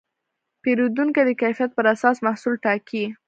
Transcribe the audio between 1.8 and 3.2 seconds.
اساس محصول ټاکي.